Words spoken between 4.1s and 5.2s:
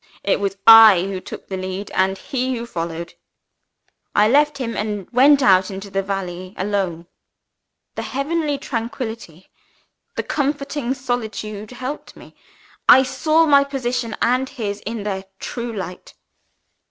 I left him and